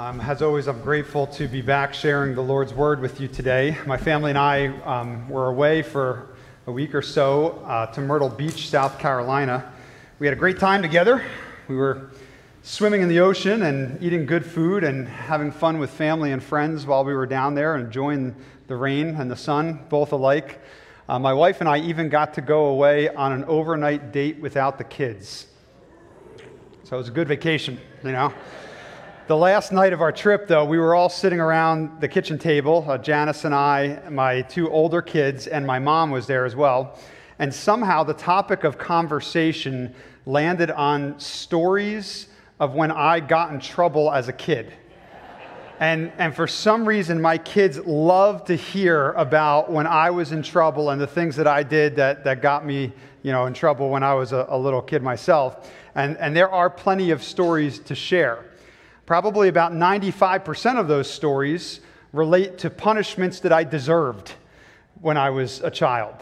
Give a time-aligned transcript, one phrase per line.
[0.00, 3.76] Um, as always, I'm grateful to be back sharing the Lord's Word with you today.
[3.84, 6.30] My family and I um, were away for
[6.66, 9.70] a week or so uh, to Myrtle Beach, South Carolina.
[10.18, 11.22] We had a great time together.
[11.68, 12.12] We were
[12.62, 16.86] swimming in the ocean and eating good food and having fun with family and friends
[16.86, 18.34] while we were down there, enjoying
[18.68, 20.62] the rain and the sun, both alike.
[21.10, 24.78] Uh, my wife and I even got to go away on an overnight date without
[24.78, 25.46] the kids.
[26.84, 28.32] So it was a good vacation, you know.
[29.30, 32.84] The last night of our trip, though, we were all sitting around the kitchen table.
[32.88, 36.98] Uh, Janice and I, my two older kids, and my mom was there as well.
[37.38, 39.94] And somehow the topic of conversation
[40.26, 42.26] landed on stories
[42.58, 44.72] of when I got in trouble as a kid.
[45.78, 50.42] And, and for some reason, my kids love to hear about when I was in
[50.42, 52.92] trouble and the things that I did that, that got me
[53.22, 55.70] you know, in trouble when I was a, a little kid myself.
[55.94, 58.49] And, and there are plenty of stories to share.
[59.10, 61.80] Probably about 95% of those stories
[62.12, 64.34] relate to punishments that I deserved
[65.00, 66.14] when I was a child.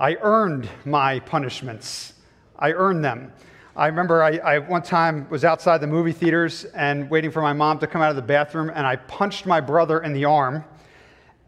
[0.00, 2.14] I earned my punishments,
[2.58, 3.32] I earned them.
[3.76, 7.52] I remember I, I, one time was outside the movie theaters and waiting for my
[7.52, 10.64] mom to come out of the bathroom, and I punched my brother in the arm.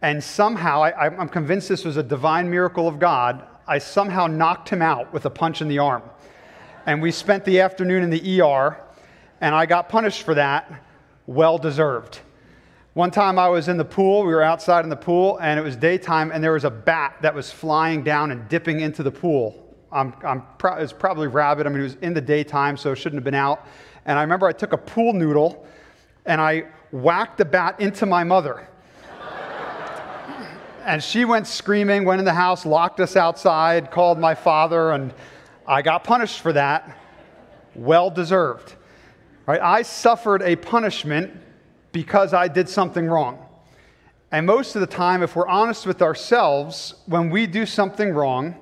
[0.01, 4.69] And somehow, I, I'm convinced this was a divine miracle of God, I somehow knocked
[4.69, 6.05] him out with a punch in the arm.
[6.87, 8.79] And we spent the afternoon in the ER,
[9.45, 10.73] and I got punished for that,
[11.27, 12.21] well deserved.
[12.95, 15.63] One time I was in the pool, we were outside in the pool, and it
[15.63, 19.11] was daytime, and there was a bat that was flying down and dipping into the
[19.11, 19.77] pool.
[19.93, 21.67] I'm, I'm pro- it was probably rabbit.
[21.67, 23.67] I mean, it was in the daytime, so it shouldn't have been out.
[24.07, 25.67] And I remember I took a pool noodle
[26.25, 28.67] and I whacked the bat into my mother.
[30.87, 35.13] and she went screaming, went in the house, locked us outside, called my father, and
[35.67, 36.99] I got punished for that.
[37.75, 38.77] Well deserved.
[39.47, 39.61] Right?
[39.61, 41.33] I suffered a punishment
[41.93, 43.39] because I did something wrong.
[44.33, 48.57] And most of the time, if we're honest with ourselves, when we do something wrong,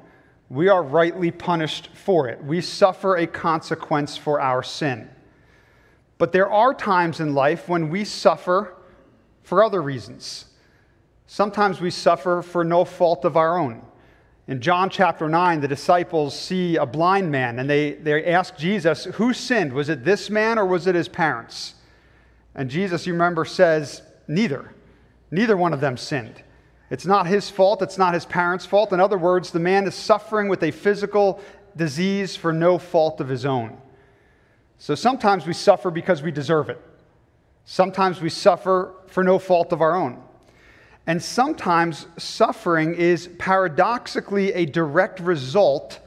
[0.51, 2.45] we are rightly punished for it.
[2.45, 5.09] We suffer a consequence for our sin.
[6.19, 8.75] But there are times in life when we suffer
[9.43, 10.47] for other reasons.
[11.27, 13.83] Sometimes we suffer for no fault of our own.
[14.49, 19.05] In John chapter 9, the disciples see a blind man and they, they ask Jesus,
[19.05, 19.73] Who sinned?
[19.73, 21.75] Was it this man or was it his parents?
[22.55, 24.75] And Jesus, you remember, says, Neither.
[25.31, 26.43] Neither one of them sinned.
[26.91, 28.93] It's not his fault, it's not his parents' fault.
[28.93, 31.41] In other words, the man is suffering with a physical
[31.77, 33.79] disease for no fault of his own.
[34.77, 36.81] So sometimes we suffer because we deserve it.
[37.65, 40.23] Sometimes we suffer for no fault of our own.
[41.07, 45.99] And sometimes suffering is paradoxically a direct result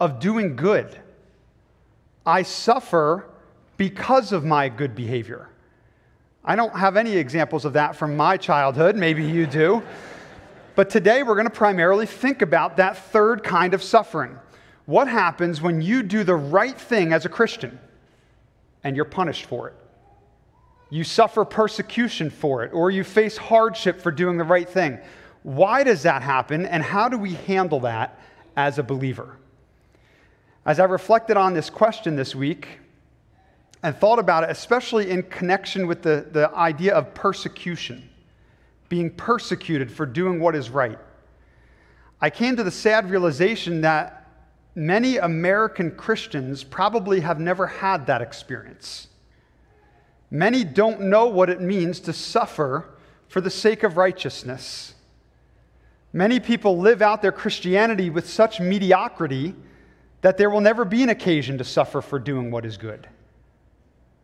[0.00, 0.98] of doing good.
[2.26, 3.26] I suffer
[3.76, 5.48] because of my good behavior.
[6.44, 8.96] I don't have any examples of that from my childhood.
[8.96, 9.82] Maybe you do.
[10.74, 14.38] But today we're going to primarily think about that third kind of suffering.
[14.86, 17.78] What happens when you do the right thing as a Christian
[18.82, 19.74] and you're punished for it?
[20.90, 24.98] You suffer persecution for it, or you face hardship for doing the right thing.
[25.44, 28.18] Why does that happen, and how do we handle that
[28.56, 29.36] as a believer?
[30.66, 32.80] As I reflected on this question this week
[33.82, 38.10] and thought about it, especially in connection with the, the idea of persecution,
[38.88, 40.98] being persecuted for doing what is right.
[42.20, 44.28] I came to the sad realization that
[44.74, 49.08] many American Christians probably have never had that experience.
[50.30, 52.88] Many don't know what it means to suffer
[53.28, 54.94] for the sake of righteousness.
[56.12, 59.54] Many people live out their Christianity with such mediocrity
[60.22, 63.08] that there will never be an occasion to suffer for doing what is good.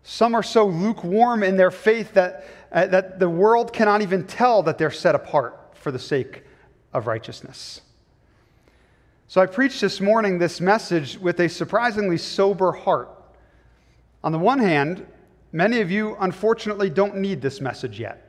[0.02, 4.62] Some are so lukewarm in their faith that uh, that the world cannot even tell
[4.62, 6.42] that they're set apart for the sake
[6.92, 7.80] of righteousness.
[9.28, 13.08] So I preached this morning this message with a surprisingly sober heart.
[14.22, 15.06] On the one hand,
[15.52, 18.22] many of you unfortunately don't need this message yet.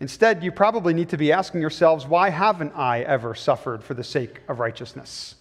[0.00, 4.04] Instead, you probably need to be asking yourselves, why haven't I ever suffered for the
[4.04, 5.36] sake of righteousness?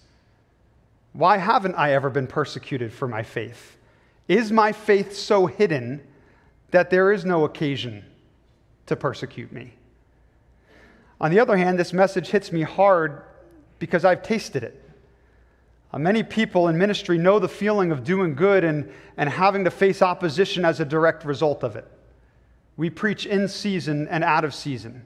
[1.12, 3.77] Why haven't I ever been persecuted for my faith?
[4.27, 6.01] Is my faith so hidden
[6.71, 8.04] that there is no occasion
[8.86, 9.74] to persecute me.
[11.21, 13.21] On the other hand, this message hits me hard
[13.80, 14.84] because I've tasted it.
[15.95, 19.71] Uh, many people in ministry know the feeling of doing good and, and having to
[19.71, 21.89] face opposition as a direct result of it.
[22.75, 25.06] We preach in season and out of season.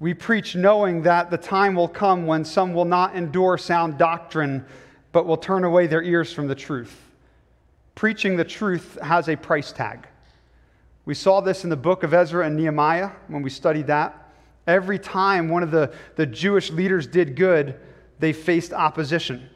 [0.00, 4.64] We preach knowing that the time will come when some will not endure sound doctrine,
[5.12, 7.02] but will turn away their ears from the truth.
[7.94, 10.08] Preaching the truth has a price tag.
[11.04, 14.32] We saw this in the book of Ezra and Nehemiah when we studied that.
[14.66, 17.78] Every time one of the, the Jewish leaders did good,
[18.20, 19.50] they faced opposition.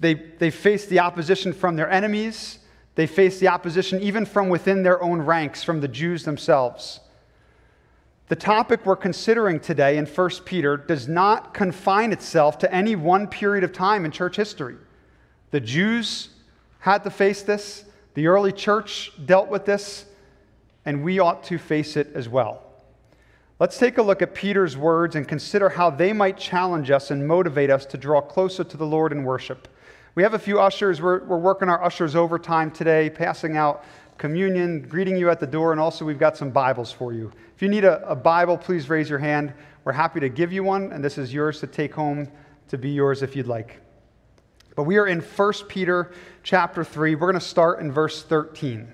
[0.00, 2.58] They, they faced the opposition from their enemies,
[2.94, 7.00] they faced the opposition even from within their own ranks, from the Jews themselves.
[8.28, 13.26] The topic we're considering today in 1 Peter does not confine itself to any one
[13.26, 14.76] period of time in church history.
[15.50, 16.28] The Jews
[16.80, 17.84] had to face this,
[18.14, 20.04] the early church dealt with this,
[20.84, 22.62] and we ought to face it as well.
[23.60, 27.26] Let's take a look at Peter's words and consider how they might challenge us and
[27.26, 29.68] motivate us to draw closer to the Lord in worship.
[30.18, 31.00] We have a few ushers.
[31.00, 33.84] We're, we're working our ushers overtime today, passing out
[34.16, 37.30] communion, greeting you at the door, and also we've got some Bibles for you.
[37.54, 39.54] If you need a, a, Bible, please raise your hand.
[39.84, 42.26] We're happy to give you one, and this is yours to take home
[42.66, 43.80] to be yours if you'd like.
[44.74, 46.10] But we are in 1 Peter
[46.42, 47.14] chapter 3.
[47.14, 48.92] We're going to start in verse 13.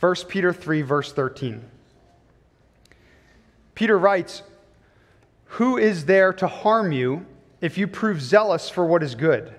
[0.00, 1.62] 1 Peter 3, verse 13.
[3.76, 4.42] Peter writes,
[5.44, 7.26] Who is there to harm you
[7.60, 9.54] if you prove zealous for what is good?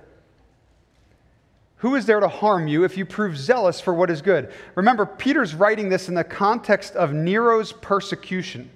[1.83, 4.53] Who is there to harm you if you prove zealous for what is good?
[4.75, 8.71] Remember, Peter's writing this in the context of Nero's persecution.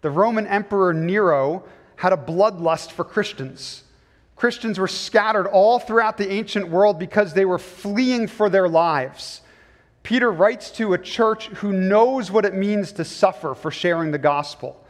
[0.00, 1.64] The Roman Emperor Nero
[1.96, 3.82] had a bloodlust for Christians.
[4.36, 9.40] Christians were scattered all throughout the ancient world because they were fleeing for their lives.
[10.04, 14.18] Peter writes to a church who knows what it means to suffer for sharing the
[14.18, 14.80] gospel.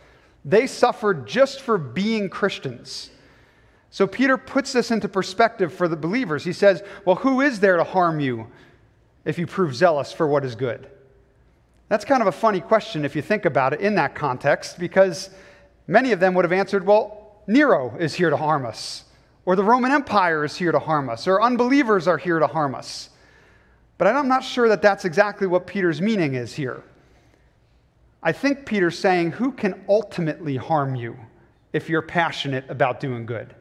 [0.44, 3.08] They suffered just for being Christians.
[3.96, 6.44] So Peter puts this into perspective for the believers.
[6.44, 8.48] He says, Well, who is there to harm you
[9.24, 10.90] if you prove zealous for what is good?
[11.88, 15.30] That's kind of a funny question if you think about it in that context, because
[15.86, 19.04] many of them would have answered, Well, Nero is here to harm us,
[19.46, 22.74] or the Roman Empire is here to harm us, or unbelievers are here to harm
[22.74, 23.08] us.
[23.96, 26.82] But I'm not sure that that's exactly what Peter's meaning is here.
[28.22, 31.16] I think Peter's saying, Who can ultimately harm you
[31.72, 33.54] if you're passionate about doing good?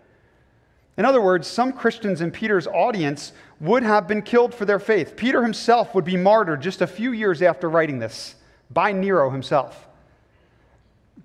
[0.97, 5.15] In other words, some Christians in Peter's audience would have been killed for their faith.
[5.17, 8.35] Peter himself would be martyred just a few years after writing this
[8.71, 9.87] by Nero himself.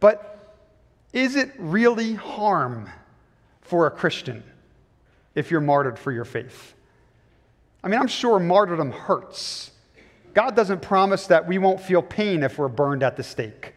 [0.00, 0.54] But
[1.12, 2.90] is it really harm
[3.60, 4.42] for a Christian
[5.34, 6.74] if you're martyred for your faith?
[7.82, 9.70] I mean, I'm sure martyrdom hurts.
[10.34, 13.74] God doesn't promise that we won't feel pain if we're burned at the stake,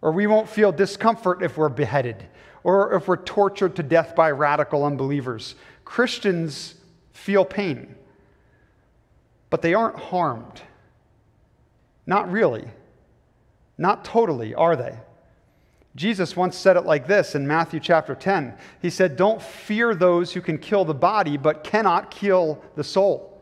[0.00, 2.26] or we won't feel discomfort if we're beheaded
[2.64, 5.54] or if we're tortured to death by radical unbelievers.
[5.84, 6.74] Christians
[7.12, 7.94] feel pain,
[9.50, 10.62] but they aren't harmed.
[12.06, 12.68] Not really.
[13.78, 14.96] Not totally, are they?
[15.94, 18.54] Jesus once said it like this in Matthew chapter 10.
[18.80, 23.40] He said, Don't fear those who can kill the body, but cannot kill the soul.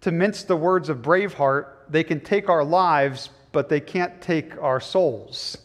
[0.00, 4.60] To mince the words of Braveheart, they can take our lives, but they can't take
[4.60, 5.58] our souls.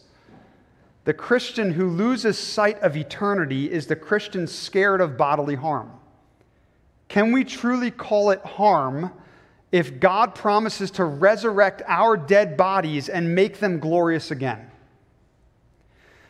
[1.08, 5.90] The Christian who loses sight of eternity is the Christian scared of bodily harm.
[7.08, 9.14] Can we truly call it harm
[9.72, 14.70] if God promises to resurrect our dead bodies and make them glorious again?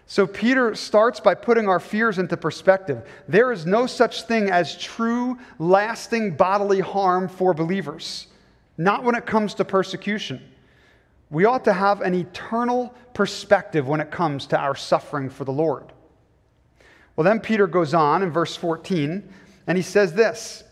[0.07, 3.05] So, Peter starts by putting our fears into perspective.
[3.27, 8.29] There is no such thing as true, lasting bodily harm for believers,
[8.77, 10.41] not when it comes to persecution.
[11.31, 15.53] We ought to have an eternal perspective when it comes to our suffering for the
[15.53, 15.93] Lord.
[17.17, 19.29] Well, then Peter goes on in verse 14,
[19.67, 20.65] and he says this.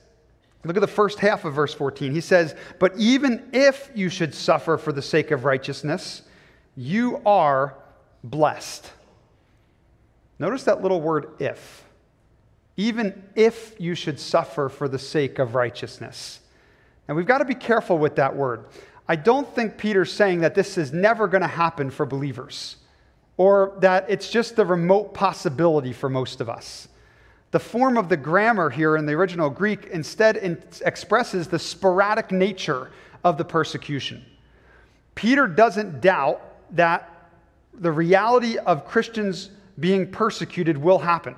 [0.65, 2.13] Look at the first half of verse 14.
[2.13, 6.23] He says, But even if you should suffer for the sake of righteousness,
[6.77, 7.77] you are
[8.25, 8.91] blessed.
[10.39, 11.85] Notice that little word if.
[12.77, 16.41] Even if you should suffer for the sake of righteousness.
[17.09, 18.67] And we've got to be careful with that word.
[19.09, 22.77] I don't think Peter's saying that this is never going to happen for believers
[23.37, 26.89] or that it's just the remote possibility for most of us.
[27.51, 32.33] The form of the grammar here in the original Greek instead in- expresses the sporadic
[32.33, 32.91] nature
[33.23, 34.25] of the persecution.
[35.15, 37.31] Peter doesn't doubt that
[37.75, 41.37] the reality of Christians being persecuted will happen.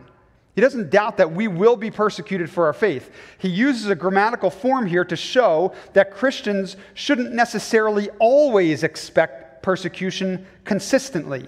[0.59, 3.13] He doesn't doubt that we will be persecuted for our faith.
[3.39, 10.45] He uses a grammatical form here to show that Christians shouldn't necessarily always expect persecution
[10.65, 11.47] consistently.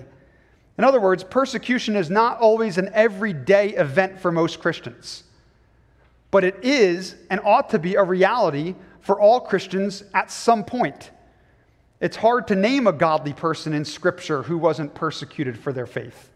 [0.79, 5.25] In other words, persecution is not always an everyday event for most Christians,
[6.31, 11.11] but it is and ought to be a reality for all Christians at some point.
[11.99, 16.31] It's hard to name a godly person in Scripture who wasn't persecuted for their faith.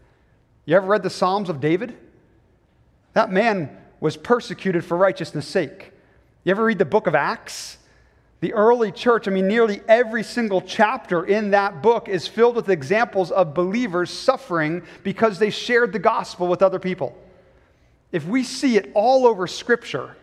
[0.65, 1.95] You ever read the Psalms of David?
[3.15, 5.93] That man was persecuted for righteousness' sake.
[6.43, 7.77] You ever read the book of Acts?
[8.41, 12.69] The early church, I mean, nearly every single chapter in that book is filled with
[12.69, 17.17] examples of believers suffering because they shared the gospel with other people.
[18.11, 20.17] If we see it all over Scripture,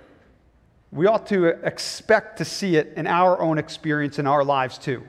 [0.92, 5.02] we ought to expect to see it in our own experience in our lives too.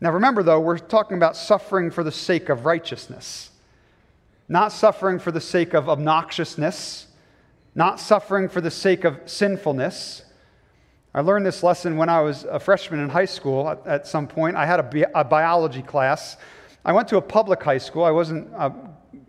[0.00, 3.49] Now, remember, though, we're talking about suffering for the sake of righteousness,
[4.50, 7.06] not suffering for the sake of obnoxiousness,
[7.76, 10.24] not suffering for the sake of sinfulness.
[11.14, 14.26] I learned this lesson when I was a freshman in high school at, at some
[14.26, 14.56] point.
[14.56, 16.36] I had a, bi- a, biology class.
[16.84, 18.02] I went to a public high school.
[18.02, 18.70] I wasn't, uh,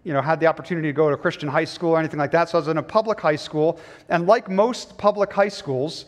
[0.03, 2.31] you know, had the opportunity to go to a Christian high school or anything like
[2.31, 2.49] that.
[2.49, 3.79] So I was in a public high school.
[4.09, 6.05] And like most public high schools,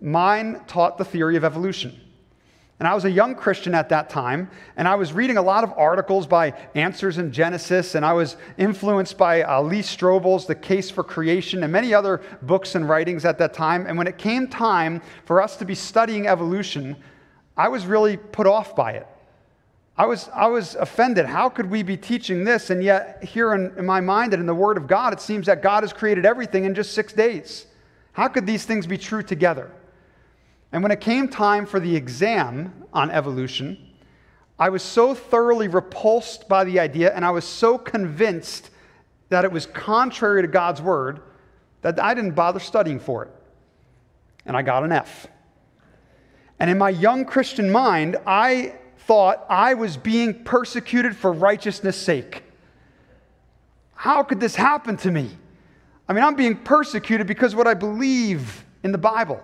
[0.00, 2.00] mine taught the theory of evolution.
[2.82, 5.62] And I was a young Christian at that time, and I was reading a lot
[5.62, 10.56] of articles by Answers in Genesis, and I was influenced by uh, Lee Strobel's The
[10.56, 13.86] Case for Creation and many other books and writings at that time.
[13.86, 16.96] And when it came time for us to be studying evolution,
[17.56, 19.06] I was really put off by it.
[19.96, 21.26] I was, I was offended.
[21.26, 22.70] How could we be teaching this?
[22.70, 25.46] And yet, here in, in my mind and in the Word of God, it seems
[25.46, 27.64] that God has created everything in just six days.
[28.10, 29.70] How could these things be true together?
[30.72, 33.78] And when it came time for the exam on evolution,
[34.58, 38.70] I was so thoroughly repulsed by the idea and I was so convinced
[39.28, 41.20] that it was contrary to God's word
[41.82, 43.30] that I didn't bother studying for it.
[44.46, 45.26] And I got an F.
[46.58, 52.44] And in my young Christian mind, I thought I was being persecuted for righteousness' sake.
[53.94, 55.30] How could this happen to me?
[56.08, 59.42] I mean, I'm being persecuted because what I believe in the Bible.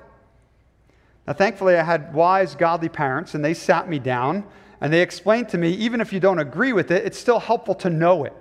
[1.29, 4.47] Now, thankfully, I had wise, godly parents, and they sat me down
[4.81, 7.75] and they explained to me even if you don't agree with it, it's still helpful
[7.75, 8.33] to know it.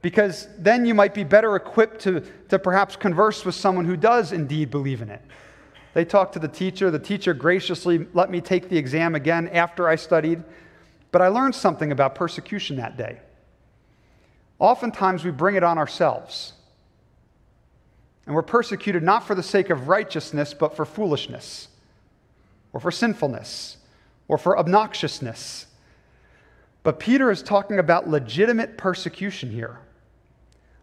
[0.00, 4.30] Because then you might be better equipped to, to perhaps converse with someone who does
[4.30, 5.22] indeed believe in it.
[5.92, 6.88] They talked to the teacher.
[6.88, 10.44] The teacher graciously let me take the exam again after I studied.
[11.10, 13.18] But I learned something about persecution that day.
[14.60, 16.52] Oftentimes, we bring it on ourselves.
[18.24, 21.70] And we're persecuted not for the sake of righteousness, but for foolishness
[22.74, 23.78] or for sinfulness
[24.28, 25.64] or for obnoxiousness.
[26.82, 29.78] But Peter is talking about legitimate persecution here.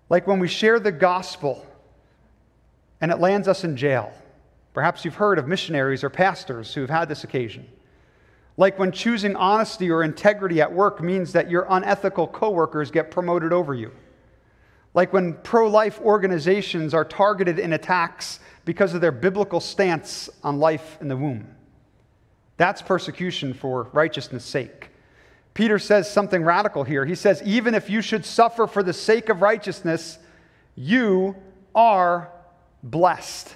[0.09, 1.67] Like when we share the gospel
[3.01, 4.11] and it lands us in jail.
[4.73, 7.67] Perhaps you've heard of missionaries or pastors who've had this occasion.
[8.57, 13.51] Like when choosing honesty or integrity at work means that your unethical coworkers get promoted
[13.51, 13.91] over you.
[14.93, 20.59] Like when pro life organizations are targeted in attacks because of their biblical stance on
[20.59, 21.47] life in the womb.
[22.61, 24.89] That's persecution for righteousness' sake.
[25.55, 27.07] Peter says something radical here.
[27.07, 30.19] He says, even if you should suffer for the sake of righteousness,
[30.75, 31.35] you
[31.73, 32.29] are
[32.83, 33.55] blessed.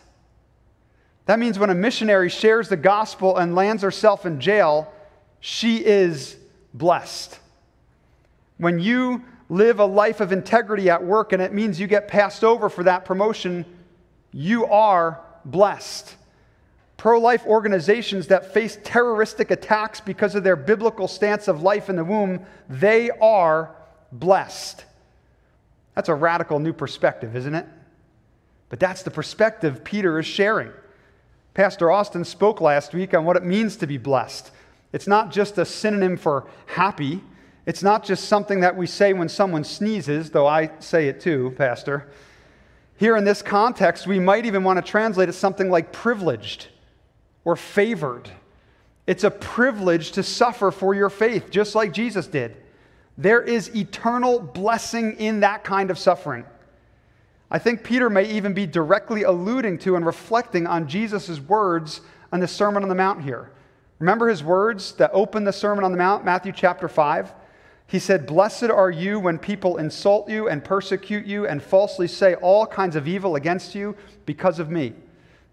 [1.28, 4.92] That means when a missionary shares the gospel and lands herself in jail,
[5.40, 6.36] she is
[6.74, 7.40] blessed.
[8.58, 12.44] When you live a life of integrity at work and it means you get passed
[12.44, 13.66] over for that promotion,
[14.32, 16.16] you are blessed
[16.98, 21.96] pro life organizations that face terroristic attacks because of their biblical stance of life in
[21.96, 23.76] the womb, they are
[24.12, 24.86] blessed.
[25.94, 27.66] That's a radical new perspective, isn't it?
[28.70, 30.72] But that's the perspective Peter is sharing.
[31.54, 34.52] Pastor Austin spoke last week on what it means to be blessed.
[34.92, 37.22] It's not just a synonym for happy.
[37.66, 41.54] It's not just something that we say when someone sneezes, though I say it too,
[41.58, 42.10] Pastor.
[42.98, 46.68] Here in this context, we might even want to translate it something like privileged
[47.46, 48.30] or favored.
[49.08, 52.58] It's a privilege to suffer for your faith, just like Jesus did.
[53.18, 56.44] There is eternal blessing in that kind of suffering.
[57.50, 62.02] I think Peter may even be directly alluding to and reflecting on Jesus' words
[62.34, 63.52] on the Sermon on the Mount here.
[64.00, 67.34] Remember his words that open the Sermon on the Mount, Matthew chapter 5?
[67.88, 72.34] He said, Blessed are you when people insult you and persecute you and falsely say
[72.36, 74.94] all kinds of evil against you because of me.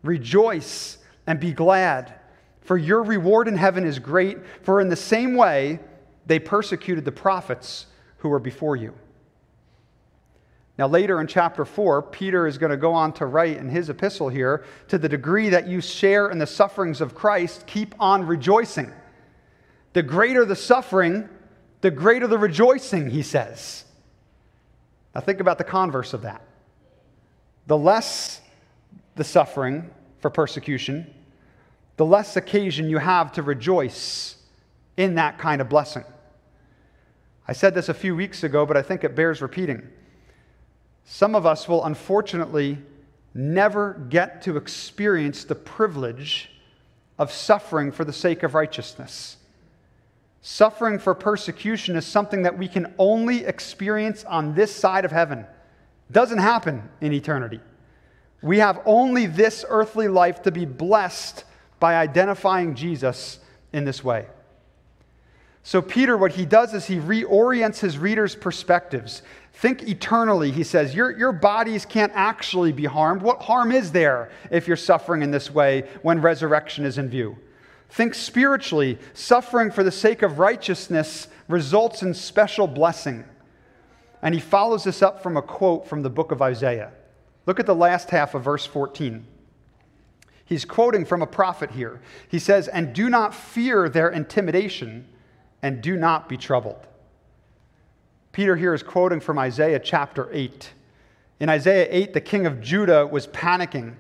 [0.03, 2.15] Rejoice and be glad,
[2.61, 5.81] for your reward in heaven is great, for in the same way
[6.27, 7.87] they persecuted the prophets
[8.19, 8.95] who were before you.
[10.79, 13.91] Now, later in chapter 4, Peter is going to go on to write in his
[13.91, 18.27] epistle here to the degree that you share in the sufferings of Christ, keep on
[18.27, 18.91] rejoicing.
[19.93, 21.29] The greater the suffering,
[21.83, 23.85] the greater the rejoicing, he says.
[25.15, 26.43] Now, think about the converse of that.
[27.67, 28.41] The less
[29.15, 29.91] the suffering,
[30.23, 31.13] for persecution,
[31.97, 34.37] the less occasion you have to rejoice
[34.97, 36.05] in that kind of blessing.
[37.47, 39.83] I said this a few weeks ago, but I think it bears repeating.
[41.05, 42.79] Some of us will unfortunately
[43.35, 46.51] never get to experience the privilege
[47.19, 49.37] of suffering for the sake of righteousness.
[50.41, 55.47] Suffering for persecution is something that we can only experience on this side of heaven.
[56.11, 57.61] Doesn't happen in eternity.
[58.43, 61.45] We have only this earthly life to be blessed
[61.79, 63.39] by identifying Jesus
[63.73, 64.27] in this way.
[65.65, 69.23] So, Peter, what he does is he reorients his readers' perspectives.
[69.53, 70.93] Think eternally, he says.
[70.93, 73.23] Your, your bodies can't actually be harmed.
[73.23, 77.37] What harm is there if you're suffering in this way when resurrection is in view?
[77.91, 78.99] Think spiritually.
[79.15, 83.25] Suffering for the sake of righteousness results in special blessing.
[84.21, 86.91] And he follows this up from a quote from the book of Isaiah.
[87.47, 89.27] Look at the last half of verse 14.
[90.45, 92.01] He's quoting from a prophet here.
[92.29, 95.09] He says, And do not fear their intimidation,
[95.63, 96.87] and do not be troubled.
[98.33, 100.73] Peter here is quoting from Isaiah chapter 8.
[101.41, 103.95] In Isaiah 8, the king of Judah was panicking.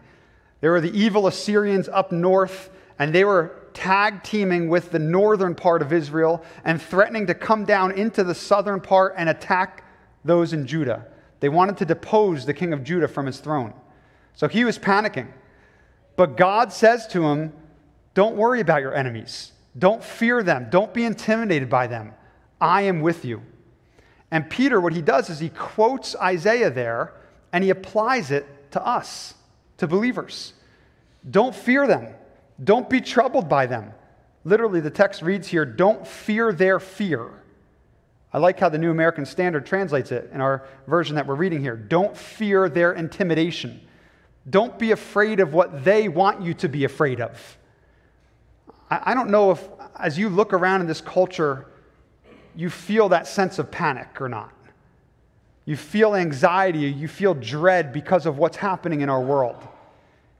[0.60, 5.54] There were the evil Assyrians up north, and they were tag teaming with the northern
[5.54, 9.84] part of Israel and threatening to come down into the southern part and attack
[10.24, 11.06] those in Judah.
[11.42, 13.74] They wanted to depose the king of Judah from his throne.
[14.36, 15.26] So he was panicking.
[16.14, 17.52] But God says to him,
[18.14, 19.50] Don't worry about your enemies.
[19.76, 20.68] Don't fear them.
[20.70, 22.12] Don't be intimidated by them.
[22.60, 23.42] I am with you.
[24.30, 27.12] And Peter, what he does is he quotes Isaiah there
[27.52, 29.34] and he applies it to us,
[29.78, 30.52] to believers.
[31.28, 32.14] Don't fear them.
[32.62, 33.92] Don't be troubled by them.
[34.44, 37.41] Literally, the text reads here, Don't fear their fear.
[38.32, 41.60] I like how the New American Standard translates it in our version that we're reading
[41.60, 41.76] here.
[41.76, 43.80] Don't fear their intimidation.
[44.48, 47.58] Don't be afraid of what they want you to be afraid of.
[48.90, 51.66] I, don't know if, as you look around in this culture,
[52.54, 54.52] you feel that sense of panic or not.
[55.64, 59.56] You feel anxiety, you feel dread because of what's happening in our world.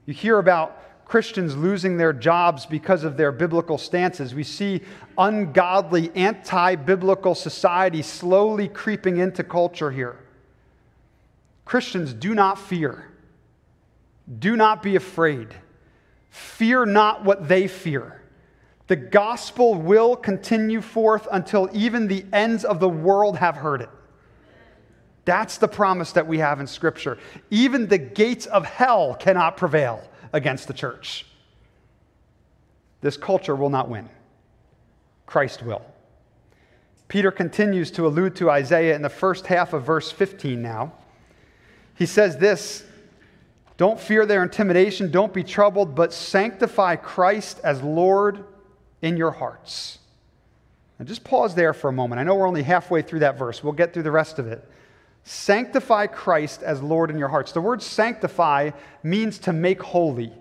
[0.05, 4.35] You hear about Christians losing their jobs because of their biblical stances.
[4.35, 4.81] We see
[5.19, 10.17] ungodly, anti biblical society slowly creeping into culture here.
[11.67, 13.11] Christians do not fear,
[14.39, 15.49] do not be afraid.
[16.31, 18.23] Fear not what they fear.
[18.87, 23.91] The gospel will continue forth until even the ends of the world have heard it.
[25.27, 27.19] That's the promise that we have in Scripture.
[27.51, 31.27] Even the gates of hell cannot prevail against the church.
[33.01, 34.09] This culture will not win,
[35.27, 35.83] Christ will.
[37.09, 40.93] Peter continues to allude to Isaiah in the first half of verse 15 now.
[41.95, 42.85] He says this
[43.77, 48.45] Don't fear their intimidation, don't be troubled, but sanctify Christ as Lord
[49.03, 49.99] in your hearts.
[50.99, 52.21] And just pause there for a moment.
[52.21, 54.67] I know we're only halfway through that verse, we'll get through the rest of it.
[55.25, 57.53] Sanctify Christ as Lord in your hearts.
[57.53, 58.71] The word sanctify
[59.03, 60.33] means to make holy.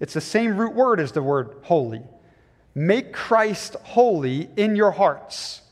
[0.00, 2.02] It's the same root word as the word holy.
[2.74, 5.62] Make Christ holy in your hearts.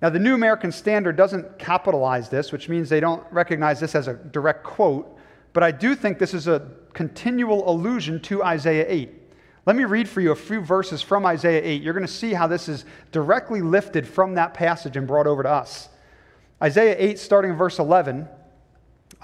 [0.00, 4.08] Now, the New American Standard doesn't capitalize this, which means they don't recognize this as
[4.08, 5.18] a direct quote,
[5.52, 9.10] but I do think this is a continual allusion to Isaiah 8.
[9.66, 11.82] Let me read for you a few verses from Isaiah 8.
[11.82, 15.42] You're going to see how this is directly lifted from that passage and brought over
[15.42, 15.89] to us.
[16.62, 18.28] Isaiah 8, starting in verse 11,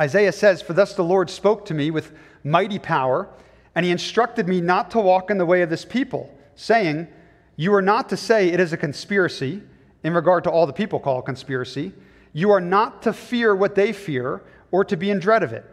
[0.00, 2.12] Isaiah says, For thus the Lord spoke to me with
[2.44, 3.28] mighty power,
[3.74, 7.08] and he instructed me not to walk in the way of this people, saying,
[7.56, 9.62] You are not to say it is a conspiracy,
[10.02, 11.92] in regard to all the people call conspiracy.
[12.32, 15.64] You are not to fear what they fear, or to be in dread of it.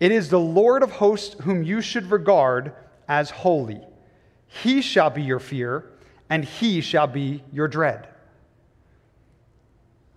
[0.00, 2.72] It is the Lord of hosts whom you should regard
[3.08, 3.80] as holy.
[4.46, 5.84] He shall be your fear,
[6.28, 8.08] and he shall be your dread.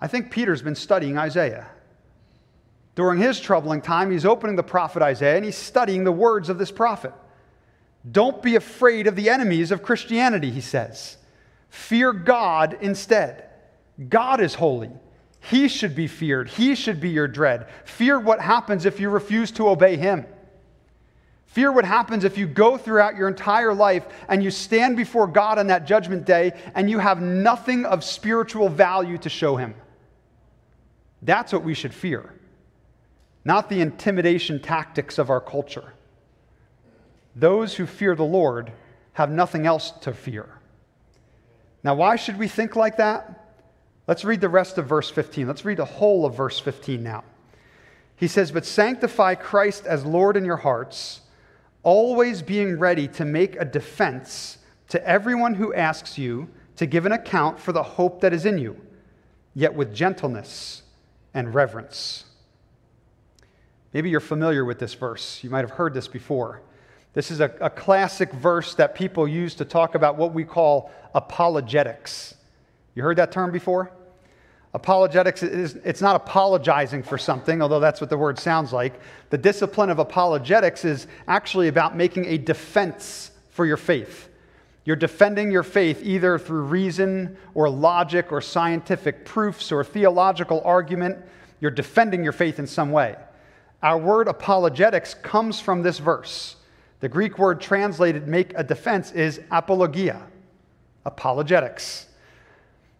[0.01, 1.67] I think Peter's been studying Isaiah.
[2.95, 6.57] During his troubling time, he's opening the prophet Isaiah and he's studying the words of
[6.57, 7.13] this prophet.
[8.09, 11.17] Don't be afraid of the enemies of Christianity, he says.
[11.69, 13.45] Fear God instead.
[14.07, 14.89] God is holy.
[15.41, 16.49] He should be feared.
[16.49, 17.67] He should be your dread.
[17.85, 20.25] Fear what happens if you refuse to obey him.
[21.45, 25.57] Fear what happens if you go throughout your entire life and you stand before God
[25.57, 29.73] on that judgment day and you have nothing of spiritual value to show him.
[31.21, 32.33] That's what we should fear,
[33.43, 35.93] not the intimidation tactics of our culture.
[37.35, 38.71] Those who fear the Lord
[39.13, 40.47] have nothing else to fear.
[41.83, 43.53] Now, why should we think like that?
[44.07, 45.47] Let's read the rest of verse 15.
[45.47, 47.23] Let's read the whole of verse 15 now.
[48.15, 51.21] He says, But sanctify Christ as Lord in your hearts,
[51.83, 54.57] always being ready to make a defense
[54.89, 58.57] to everyone who asks you to give an account for the hope that is in
[58.57, 58.79] you,
[59.53, 60.83] yet with gentleness
[61.33, 62.25] and reverence.
[63.93, 65.43] Maybe you're familiar with this verse.
[65.43, 66.61] You might have heard this before.
[67.13, 70.91] This is a, a classic verse that people use to talk about what we call
[71.15, 72.35] apologetics.
[72.93, 73.91] You heard that term before?
[74.73, 78.99] Apologetics is it's not apologizing for something, although that's what the word sounds like.
[79.31, 84.28] The discipline of apologetics is actually about making a defense for your faith.
[84.89, 91.19] You're defending your faith either through reason or logic or scientific proofs or theological argument.
[91.61, 93.15] You're defending your faith in some way.
[93.83, 96.55] Our word apologetics comes from this verse.
[97.01, 100.23] The Greek word translated make a defense is apologia,
[101.05, 102.07] apologetics.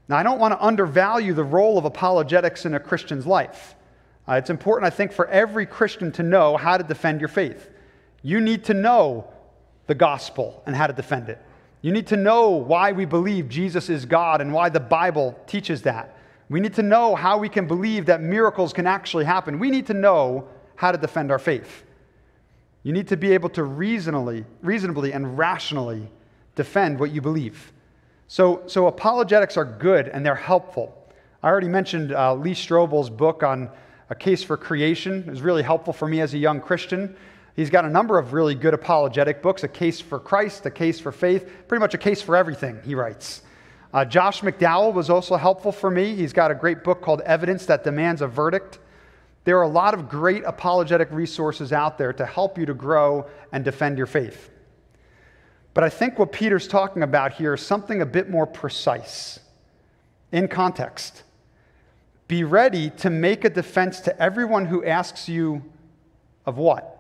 [0.08, 3.73] Now, I don't want to undervalue the role of apologetics in a Christian's life.
[4.28, 7.67] Uh, it's important, I think, for every Christian to know how to defend your faith.
[8.21, 9.34] You need to know
[9.88, 11.43] the gospel and how to defend it.
[11.81, 15.81] You need to know why we believe Jesus is God and why the Bible teaches
[15.83, 16.17] that.
[16.49, 19.59] We need to know how we can believe that miracles can actually happen.
[19.59, 21.83] We need to know how to defend our faith.
[22.83, 26.09] You need to be able to reasonably, reasonably and rationally
[26.55, 27.71] defend what you believe.
[28.27, 30.95] So, so apologetics are good and they're helpful.
[31.41, 33.69] I already mentioned uh, Lee Strobel's book on
[34.09, 35.23] a case for creation.
[35.27, 37.15] It was really helpful for me as a young Christian.
[37.55, 40.99] He's got a number of really good apologetic books A Case for Christ, A Case
[40.99, 43.41] for Faith, pretty much a case for everything, he writes.
[43.93, 46.15] Uh, Josh McDowell was also helpful for me.
[46.15, 48.79] He's got a great book called Evidence That Demands a Verdict.
[49.45, 53.27] There are a lot of great apologetic resources out there to help you to grow
[53.51, 54.51] and defend your faith.
[55.73, 59.39] But I think what Peter's talking about here is something a bit more precise
[60.31, 61.23] in context.
[62.27, 65.63] Be ready to make a defense to everyone who asks you
[66.45, 66.98] of what?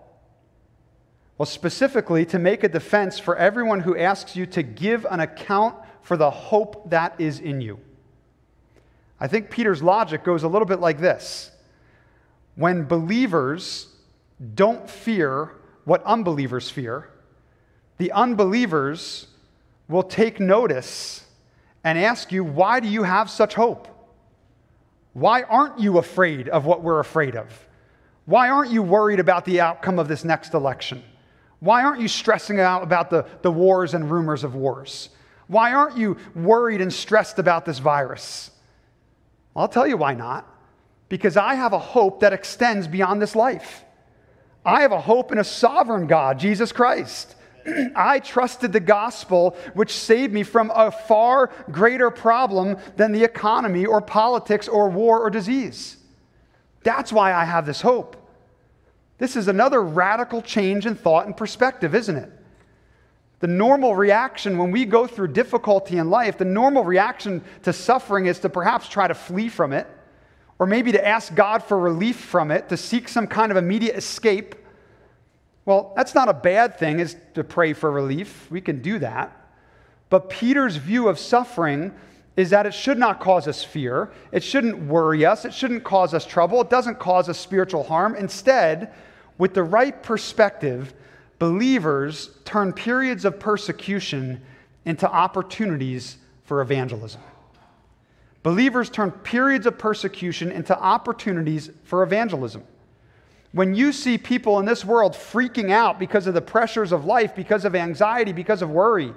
[1.39, 5.73] Well, specifically, to make a defense for everyone who asks you to give an account
[6.01, 7.79] for the hope that is in you.
[9.21, 11.51] I think Peter's logic goes a little bit like this
[12.55, 13.87] When believers
[14.53, 15.53] don't fear
[15.85, 17.09] what unbelievers fear,
[17.99, 19.27] the unbelievers
[19.87, 21.23] will take notice
[21.85, 23.87] and ask you, Why do you have such hope?
[25.13, 27.65] Why aren't you afraid of what we're afraid of?
[28.25, 31.01] Why aren't you worried about the outcome of this next election?
[31.59, 35.09] Why aren't you stressing out about the, the wars and rumors of wars?
[35.47, 38.51] Why aren't you worried and stressed about this virus?
[39.55, 40.47] I'll tell you why not.
[41.09, 43.83] Because I have a hope that extends beyond this life.
[44.63, 47.35] I have a hope in a sovereign God, Jesus Christ.
[47.95, 53.85] I trusted the gospel, which saved me from a far greater problem than the economy
[53.85, 55.97] or politics or war or disease.
[56.83, 58.15] That's why I have this hope.
[59.19, 62.31] This is another radical change in thought and perspective, isn't it?
[63.41, 68.25] The normal reaction when we go through difficulty in life, the normal reaction to suffering
[68.25, 69.87] is to perhaps try to flee from it,
[70.57, 73.95] or maybe to ask God for relief from it, to seek some kind of immediate
[73.95, 74.55] escape.
[75.65, 78.49] Well, that's not a bad thing, is to pray for relief.
[78.49, 79.35] We can do that.
[80.09, 81.93] But Peter's view of suffering
[82.35, 84.11] is that it should not cause us fear.
[84.31, 85.45] It shouldn't worry us.
[85.45, 86.61] It shouldn't cause us trouble.
[86.61, 88.15] It doesn't cause us spiritual harm.
[88.15, 88.93] Instead,
[89.39, 90.93] with the right perspective,
[91.39, 94.41] believers turn periods of persecution
[94.85, 97.21] into opportunities for evangelism.
[98.43, 102.63] Believers turn periods of persecution into opportunities for evangelism.
[103.51, 107.35] When you see people in this world freaking out because of the pressures of life,
[107.35, 109.13] because of anxiety, because of worry,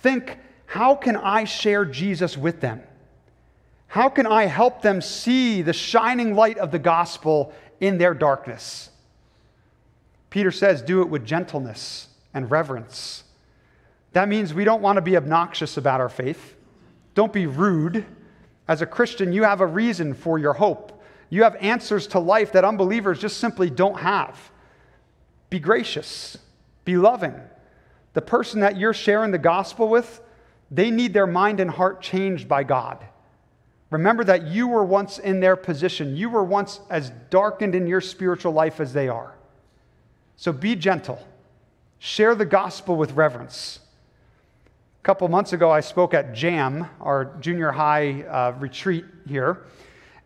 [0.00, 2.82] think how can I share Jesus with them?
[3.88, 8.90] How can I help them see the shining light of the gospel in their darkness?
[10.36, 13.24] Peter says, do it with gentleness and reverence.
[14.12, 16.56] That means we don't want to be obnoxious about our faith.
[17.14, 18.04] Don't be rude.
[18.68, 21.02] As a Christian, you have a reason for your hope.
[21.30, 24.38] You have answers to life that unbelievers just simply don't have.
[25.48, 26.36] Be gracious,
[26.84, 27.40] be loving.
[28.12, 30.20] The person that you're sharing the gospel with,
[30.70, 33.02] they need their mind and heart changed by God.
[33.88, 36.14] Remember that you were once in their position.
[36.14, 39.35] You were once as darkened in your spiritual life as they are.
[40.36, 41.26] So be gentle.
[41.98, 43.80] Share the gospel with reverence.
[45.00, 49.64] A couple months ago, I spoke at JAM, our junior high uh, retreat here.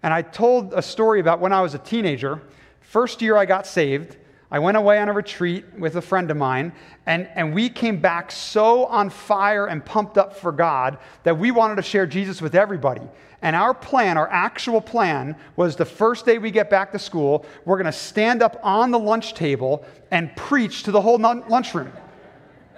[0.02, 2.40] And I told a story about when I was a teenager.
[2.80, 4.16] First year I got saved,
[4.52, 6.72] I went away on a retreat with a friend of mine,
[7.06, 11.52] and, and we came back so on fire and pumped up for God that we
[11.52, 13.02] wanted to share Jesus with everybody.
[13.42, 17.46] And our plan, our actual plan, was the first day we get back to school,
[17.64, 21.92] we're going to stand up on the lunch table and preach to the whole lunchroom.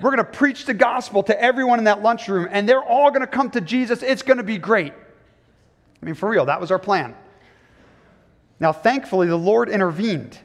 [0.03, 3.23] We're going to preach the gospel to everyone in that lunchroom, and they're all going
[3.23, 4.03] to come to Jesus.
[4.03, 4.93] It's going to be great.
[4.93, 7.15] I mean, for real, that was our plan.
[8.61, 10.39] Now, thankfully, the Lord intervened.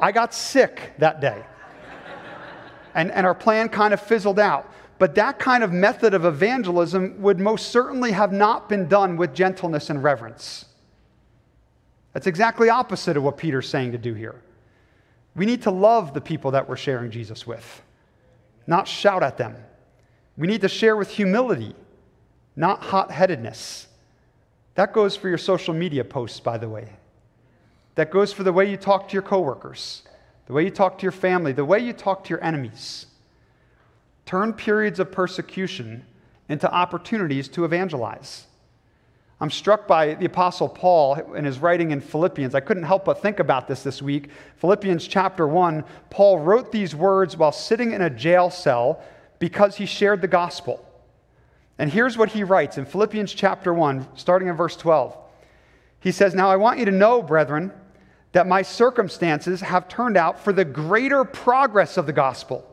[0.00, 1.44] I got sick that day.
[2.94, 4.72] and, and our plan kind of fizzled out.
[4.98, 9.34] But that kind of method of evangelism would most certainly have not been done with
[9.34, 10.64] gentleness and reverence.
[12.14, 14.40] That's exactly opposite of what Peter's saying to do here.
[15.34, 17.82] We need to love the people that we're sharing Jesus with,
[18.66, 19.54] not shout at them.
[20.38, 21.74] We need to share with humility,
[22.56, 23.86] not hot headedness.
[24.76, 26.88] That goes for your social media posts, by the way.
[27.96, 30.02] That goes for the way you talk to your coworkers,
[30.46, 33.06] the way you talk to your family, the way you talk to your enemies.
[34.26, 36.04] Turn periods of persecution
[36.48, 38.46] into opportunities to evangelize.
[39.40, 42.54] I'm struck by the Apostle Paul in his writing in Philippians.
[42.54, 44.30] I couldn't help but think about this this week.
[44.56, 49.02] Philippians chapter 1, Paul wrote these words while sitting in a jail cell
[49.38, 50.82] because he shared the gospel.
[51.78, 55.16] And here's what he writes in Philippians chapter 1, starting in verse 12.
[56.00, 57.72] He says, Now I want you to know, brethren,
[58.36, 62.70] that my circumstances have turned out for the greater progress of the gospel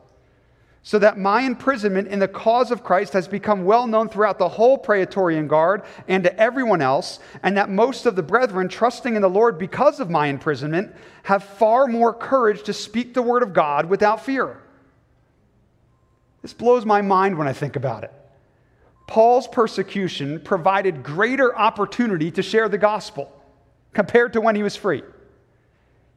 [0.82, 4.50] so that my imprisonment in the cause of Christ has become well known throughout the
[4.50, 9.22] whole Praetorian Guard and to everyone else, and that most of the brethren, trusting in
[9.22, 13.54] the Lord because of my imprisonment, have far more courage to speak the word of
[13.54, 14.62] God without fear.
[16.42, 18.12] This blows my mind when I think about it.
[19.08, 23.32] Paul's persecution provided greater opportunity to share the gospel
[23.94, 25.04] compared to when he was free.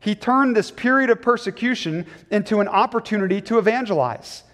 [0.06, 4.44] He turned this period of persecution into an opportunity to evangelize.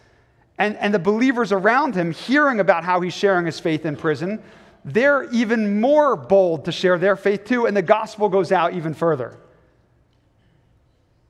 [0.57, 4.43] And, and the believers around him, hearing about how he's sharing his faith in prison,
[4.83, 8.95] they're even more bold to share their faith too, and the gospel goes out even
[8.95, 9.37] further.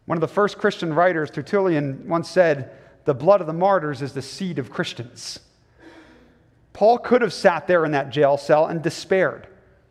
[0.04, 2.70] One of the first Christian writers, Tertullian, once said,
[3.06, 5.40] The blood of the martyrs is the seed of Christians.
[6.74, 9.48] Paul could have sat there in that jail cell and despaired.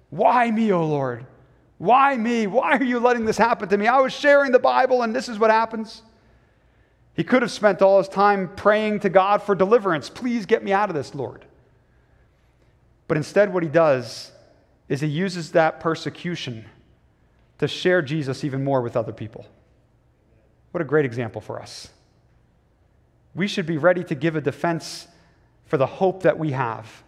[0.09, 1.25] Why me, O Lord?
[1.81, 2.45] Why me?
[2.45, 3.87] Why are you letting this happen to me?
[3.87, 6.03] I was sharing the Bible and this is what happens.
[7.15, 10.07] He could have spent all his time praying to God for deliverance.
[10.07, 11.43] Please get me out of this, Lord.
[13.07, 14.31] But instead, what he does
[14.89, 16.65] is he uses that persecution
[17.57, 19.47] to share Jesus even more with other people.
[20.69, 21.89] What a great example for us.
[23.33, 25.07] We should be ready to give a defense
[25.65, 27.03] for the hope that we have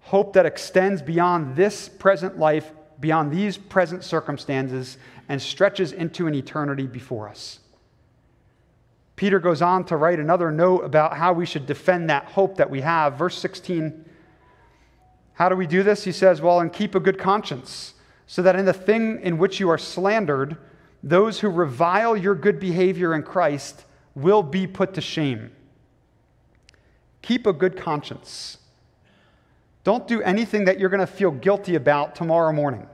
[0.00, 6.34] hope that extends beyond this present life, beyond these present circumstances, and stretches into an
[6.34, 7.60] eternity before us.
[9.16, 12.70] Peter goes on to write another note about how we should defend that hope that
[12.70, 13.14] we have.
[13.14, 14.04] Verse 16.
[15.34, 16.04] How do we do this?
[16.04, 17.94] He says, Well, and keep a good conscience,
[18.26, 20.56] so that in the thing in which you are slandered,
[21.02, 23.84] those who revile your good behavior in Christ
[24.14, 25.50] will be put to shame.
[27.22, 28.58] Keep a good conscience.
[29.84, 32.86] Don't do anything that you're going to feel guilty about tomorrow morning.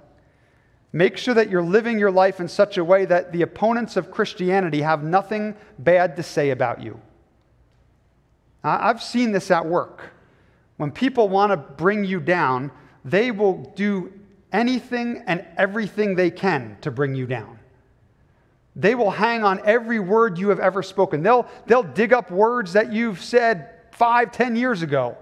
[0.92, 4.10] Make sure that you're living your life in such a way that the opponents of
[4.10, 7.00] Christianity have nothing bad to say about you.
[8.64, 10.10] I've seen this at work.
[10.76, 12.70] When people want to bring you down,
[13.04, 14.12] they will do
[14.52, 17.58] anything and everything they can to bring you down.
[18.74, 21.22] They will hang on every word you have ever spoken.
[21.22, 25.16] They'll, they'll dig up words that you've said five, ten years ago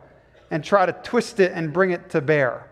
[0.50, 2.68] and try to twist it and bring it to bear.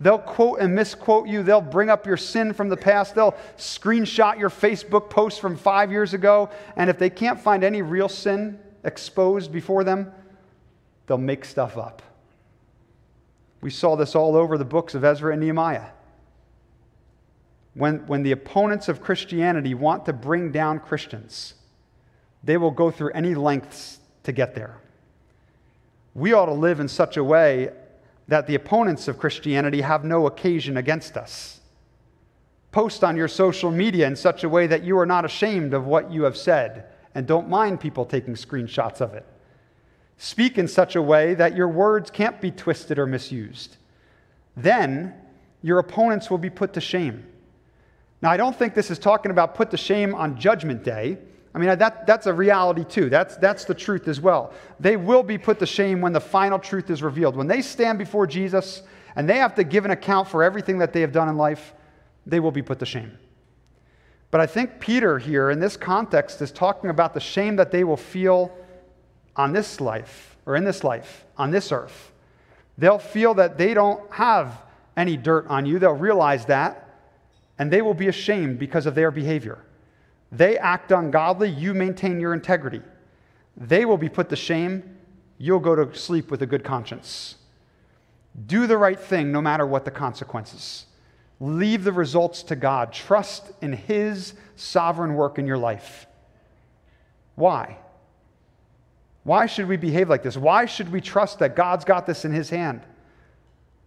[0.00, 1.42] They'll quote and misquote you.
[1.42, 3.14] They'll bring up your sin from the past.
[3.14, 6.48] They'll screenshot your Facebook post from five years ago.
[6.76, 10.10] And if they can't find any real sin exposed before them,
[11.06, 12.02] they'll make stuff up.
[13.60, 15.88] We saw this all over the books of Ezra and Nehemiah.
[17.74, 21.54] When, when the opponents of Christianity want to bring down Christians,
[22.42, 24.78] they will go through any lengths to get there.
[26.14, 27.70] We ought to live in such a way
[28.30, 31.58] that the opponents of Christianity have no occasion against us.
[32.70, 35.84] Post on your social media in such a way that you are not ashamed of
[35.84, 39.26] what you have said and don't mind people taking screenshots of it.
[40.16, 43.78] Speak in such a way that your words can't be twisted or misused.
[44.56, 45.12] Then
[45.60, 47.26] your opponents will be put to shame.
[48.22, 51.18] Now, I don't think this is talking about put to shame on Judgment Day.
[51.54, 53.10] I mean, that, that's a reality too.
[53.10, 54.52] That's, that's the truth as well.
[54.78, 57.36] They will be put to shame when the final truth is revealed.
[57.36, 58.82] When they stand before Jesus
[59.16, 61.74] and they have to give an account for everything that they have done in life,
[62.24, 63.18] they will be put to shame.
[64.30, 67.82] But I think Peter here in this context is talking about the shame that they
[67.82, 68.56] will feel
[69.34, 72.12] on this life, or in this life, on this earth.
[72.78, 74.62] They'll feel that they don't have
[74.96, 75.80] any dirt on you.
[75.80, 76.88] They'll realize that,
[77.58, 79.58] and they will be ashamed because of their behavior.
[80.32, 82.82] They act ungodly, you maintain your integrity.
[83.56, 84.96] They will be put to shame,
[85.38, 87.36] you'll go to sleep with a good conscience.
[88.46, 90.86] Do the right thing no matter what the consequences.
[91.40, 92.92] Leave the results to God.
[92.92, 96.06] Trust in His sovereign work in your life.
[97.34, 97.78] Why?
[99.24, 100.36] Why should we behave like this?
[100.36, 102.82] Why should we trust that God's got this in his hand?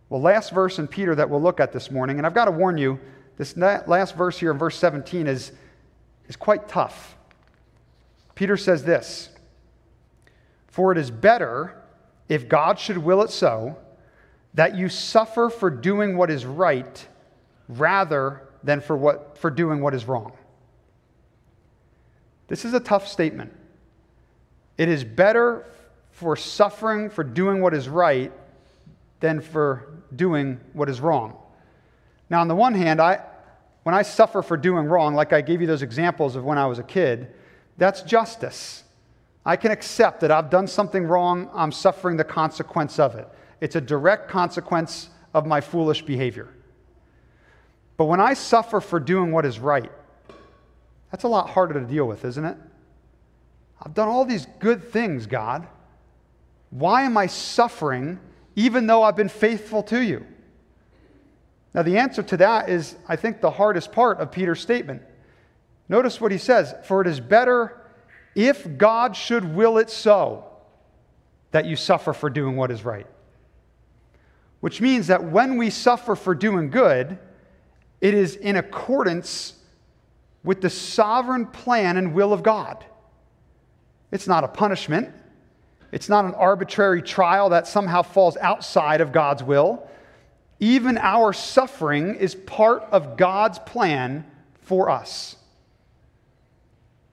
[0.10, 2.52] Well, last verse in Peter that we'll look at this morning, and I've got to
[2.52, 3.00] warn you,
[3.38, 5.54] this last verse here in verse 17 is,
[6.28, 7.18] is quite tough.
[8.36, 9.30] Peter says this
[10.68, 11.82] For it is better,
[12.30, 13.78] if God should will it so,
[14.54, 17.08] that you suffer for doing what is right
[17.68, 20.34] rather than for, what, for doing what is wrong.
[22.48, 23.52] This is a tough statement.
[24.78, 25.66] It is better
[26.12, 28.32] for suffering for doing what is right
[29.20, 31.36] than for doing what is wrong.
[32.30, 33.22] Now, on the one hand, I,
[33.84, 36.66] when I suffer for doing wrong, like I gave you those examples of when I
[36.66, 37.28] was a kid,
[37.78, 38.84] that's justice.
[39.46, 43.28] I can accept that I've done something wrong, I'm suffering the consequence of it.
[43.60, 46.50] It's a direct consequence of my foolish behavior.
[47.98, 49.92] But when I suffer for doing what is right,
[51.12, 52.58] that's a lot harder to deal with, isn't it?
[53.82, 55.68] I've done all these good things, God.
[56.70, 58.20] Why am I suffering
[58.56, 60.26] even though I've been faithful to you?
[61.74, 65.02] Now, the answer to that is, I think, the hardest part of Peter's statement.
[65.90, 67.82] Notice what he says For it is better
[68.36, 70.46] if God should will it so
[71.52, 73.08] that you suffer for doing what is right.
[74.60, 77.20] Which means that when we suffer for doing good,
[78.02, 79.54] it is in accordance
[80.44, 82.84] with the sovereign plan and will of God.
[84.12, 85.10] It's not a punishment.
[85.92, 89.88] It's not an arbitrary trial that somehow falls outside of God's will.
[90.64, 94.24] Even our suffering is part of God's plan
[94.62, 95.36] for us.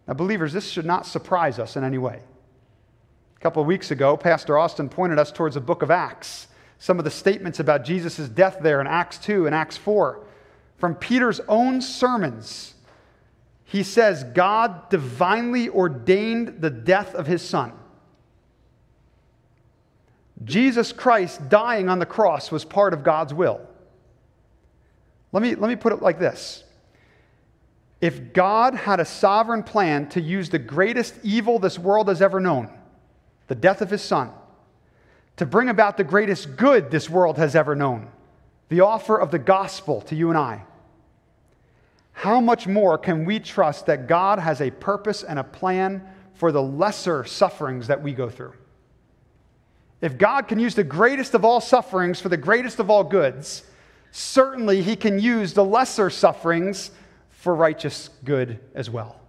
[0.07, 2.21] Now, believers, this should not surprise us in any way.
[3.37, 6.47] A couple of weeks ago, Pastor Austin pointed us towards the book of Acts,
[6.79, 10.25] some of the statements about Jesus' death there in Acts 2 and Acts 4.
[10.77, 12.75] From Peter's own sermons,
[13.65, 17.73] he says God divinely ordained the death of his son.
[20.44, 23.61] Jesus Christ dying on the cross was part of God's will.
[25.33, 26.64] Let me, let me put it like this
[28.00, 32.40] If God had a sovereign plan to use the greatest evil this world has ever
[32.40, 32.70] known,
[33.48, 34.31] the death of his son,
[35.37, 38.09] to bring about the greatest good this world has ever known,
[38.68, 40.64] the offer of the gospel to you and I,
[42.12, 46.03] how much more can we trust that God has a purpose and a plan
[46.35, 48.53] for the lesser sufferings that we go through?
[50.01, 53.65] If God can use the greatest of all sufferings for the greatest of all goods,
[54.13, 56.91] certainly he can use the lesser sufferings
[57.31, 59.21] for righteous good as well.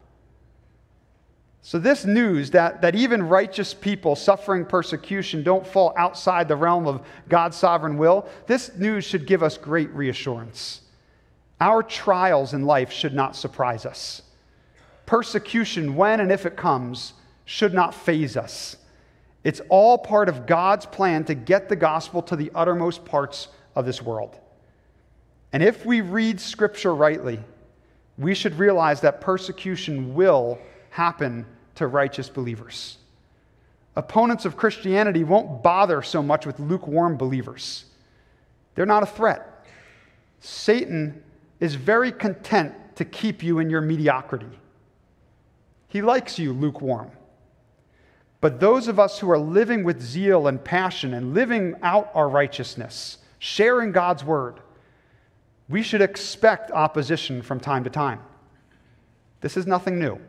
[1.63, 6.87] So, this news that, that even righteous people suffering persecution don't fall outside the realm
[6.87, 10.81] of God's sovereign will, this news should give us great reassurance.
[11.59, 14.23] Our trials in life should not surprise us.
[15.05, 17.13] Persecution, when and if it comes,
[17.45, 18.77] should not faze us.
[19.43, 23.85] It's all part of God's plan to get the gospel to the uttermost parts of
[23.85, 24.37] this world.
[25.53, 27.39] And if we read Scripture rightly,
[28.17, 30.59] we should realize that persecution will
[30.91, 32.97] happen to righteous believers.
[33.95, 37.85] Opponents of Christianity won't bother so much with lukewarm believers,
[38.75, 39.65] they're not a threat.
[40.39, 41.21] Satan
[41.59, 44.47] is very content to keep you in your mediocrity.
[45.87, 47.11] He likes you lukewarm.
[48.41, 52.27] But those of us who are living with zeal and passion and living out our
[52.27, 54.59] righteousness, sharing God's word,
[55.69, 58.19] we should expect opposition from time to time.
[59.41, 60.19] This is nothing new.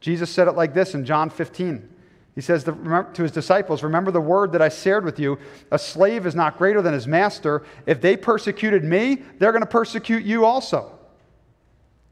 [0.00, 1.88] Jesus said it like this in John 15.
[2.34, 5.38] He says to his disciples, Remember the word that I shared with you.
[5.70, 7.62] A slave is not greater than his master.
[7.86, 10.98] If they persecuted me, they're going to persecute you also.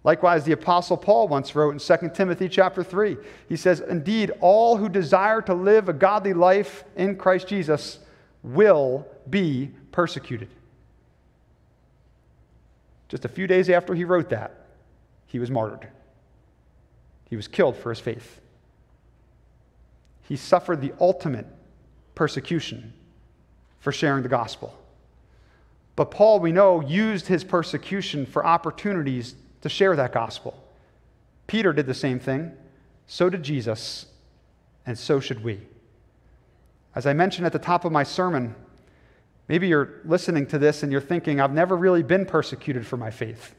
[0.03, 3.17] Likewise, the Apostle Paul once wrote in 2 Timothy chapter 3.
[3.49, 7.99] He says, Indeed, all who desire to live a godly life in Christ Jesus
[8.43, 10.49] will be persecuted.
[13.09, 14.67] Just a few days after he wrote that,
[15.27, 15.87] he was martyred.
[17.29, 18.41] He was killed for his faith
[20.31, 21.45] he suffered the ultimate
[22.15, 22.93] persecution
[23.81, 24.79] for sharing the gospel.
[25.97, 30.63] But Paul, we know, used his persecution for opportunities to share that gospel.
[31.47, 32.53] Peter did the same thing.
[33.07, 34.07] So did Jesus,
[34.87, 35.61] and so should we.
[36.95, 38.55] As I mentioned at the top of my sermon,
[39.49, 43.11] maybe you're listening to this and you're thinking, I've never really been persecuted for my
[43.11, 43.55] faith.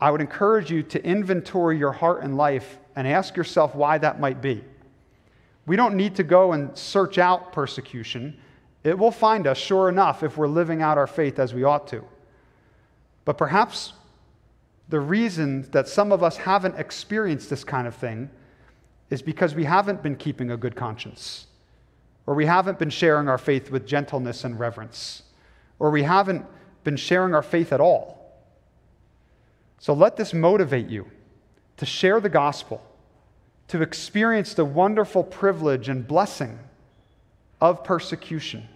[0.00, 4.20] I would encourage you to inventory your heart and life and ask yourself why that
[4.20, 4.62] might be.
[5.66, 8.38] We don't need to go and search out persecution.
[8.84, 11.88] It will find us, sure enough, if we're living out our faith as we ought
[11.88, 12.04] to.
[13.24, 13.92] But perhaps
[14.88, 18.30] the reason that some of us haven't experienced this kind of thing
[19.10, 21.46] is because we haven't been keeping a good conscience,
[22.26, 25.22] or we haven't been sharing our faith with gentleness and reverence,
[25.78, 26.44] or we haven't
[26.84, 28.18] been sharing our faith at all.
[29.78, 31.10] So let this motivate you
[31.76, 32.82] to share the gospel,
[33.68, 36.58] to experience the wonderful privilege and blessing
[37.60, 38.68] of persecution.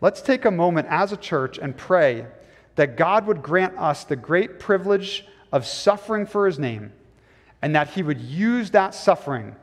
[0.00, 2.26] Let's take a moment as a church and pray
[2.76, 6.92] that God would grant us the great privilege of suffering for his name
[7.60, 9.54] and that he would use that suffering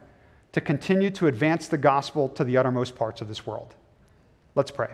[0.52, 3.76] to continue to advance the gospel to the uttermost parts of this world.
[4.56, 4.90] Let's pray.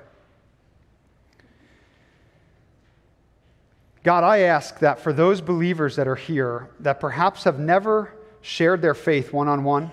[4.03, 8.82] God, I ask that for those believers that are here that perhaps have never shared
[8.82, 9.89] their faith one on one,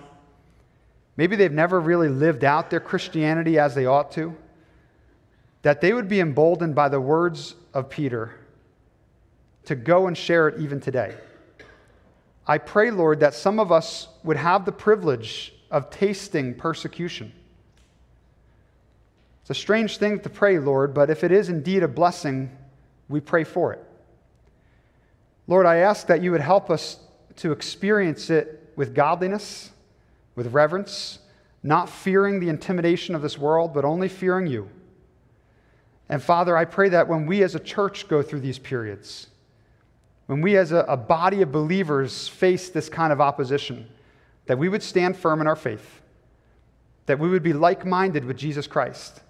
[1.17, 4.35] maybe they've never really lived out their Christianity as they ought to,
[5.63, 8.31] that they would be emboldened by the words of Peter
[9.65, 11.15] to go and share it even today.
[12.45, 17.31] I pray, Lord, that some of us would have the privilege of tasting persecution.
[19.41, 22.55] It's a strange thing to pray, Lord, but if it is indeed a blessing,
[23.09, 23.83] we pray for it.
[25.47, 26.99] Lord, I ask that you would help us
[27.37, 29.71] to experience it with godliness,
[30.35, 31.19] with reverence,
[31.61, 34.69] not fearing the intimidation of this world, but only fearing you.
[36.13, 39.29] And Father, I pray that when we as a church go through these periods,
[40.27, 43.87] when we as a, a, body of believers face this kind of opposition,
[44.45, 46.01] that we would stand firm in our faith,
[47.07, 49.21] that we would be like minded with Jesus Christ.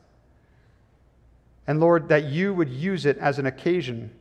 [1.68, 4.12] And Lord, that you would use it as an occasion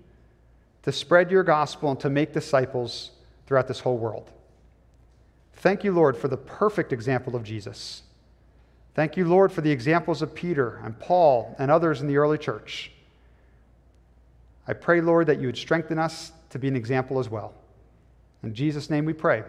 [0.84, 3.10] to spread your gospel and to make disciples
[3.44, 4.30] throughout this whole world.
[5.54, 8.02] Thank you, Lord, for the perfect example of Jesus.
[8.94, 12.38] Thank you, Lord, for the examples of Peter and Paul and others in the early
[12.38, 12.92] church.
[14.66, 17.54] I pray, Lord, that you would strengthen us to be an example as well.
[18.42, 19.44] In Jesus' name we pray.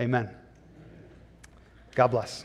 [0.00, 0.30] Amen.
[1.94, 2.44] God bless.